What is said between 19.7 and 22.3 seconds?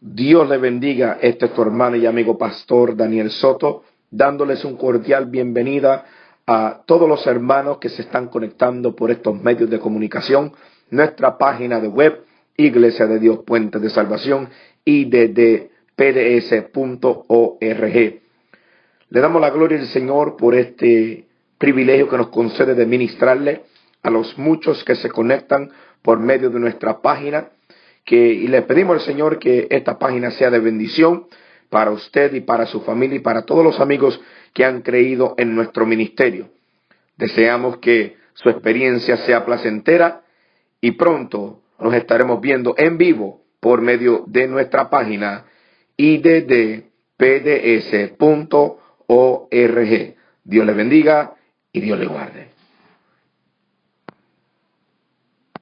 al Señor por este privilegio que nos